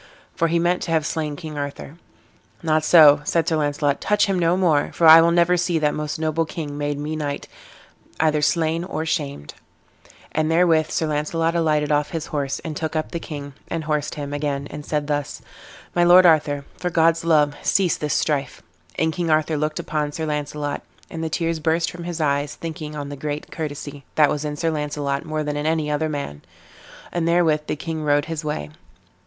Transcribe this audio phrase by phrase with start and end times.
[0.33, 1.99] for he meant to have slain King Arthur.
[2.63, 5.93] "Not so," said Sir Launcelot, "touch him no more, for I will never see that
[5.93, 7.47] most noble king that made me knight
[8.19, 9.53] either slain or shamed;"
[10.31, 14.15] and therewith Sir Launcelot alighted off his horse, and took up the king, and horsed
[14.15, 15.39] him again, and said thus:
[15.93, 18.63] "My lord Arthur, for God's love, cease this strife."
[18.97, 20.81] And King Arthur looked upon Sir Launcelot,
[21.11, 24.55] and the tears burst from his eyes, thinking on the great courtesy that was in
[24.55, 26.41] Sir Launcelot more than in any other man;
[27.11, 28.71] and therewith the king rode his way.